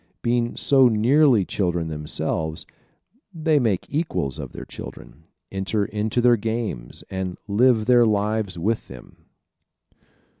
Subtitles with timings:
[0.23, 2.65] Being so nearly children themselves
[3.31, 8.87] they make equals of their children, enter into their games and live their lives with
[8.87, 9.25] them.